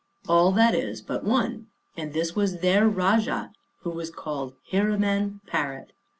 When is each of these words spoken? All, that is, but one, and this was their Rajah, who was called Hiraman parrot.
All, 0.27 0.51
that 0.53 0.73
is, 0.73 0.99
but 0.99 1.23
one, 1.23 1.67
and 1.95 2.11
this 2.11 2.35
was 2.35 2.61
their 2.61 2.89
Rajah, 2.89 3.51
who 3.81 3.91
was 3.91 4.09
called 4.09 4.55
Hiraman 4.71 5.41
parrot. 5.45 5.91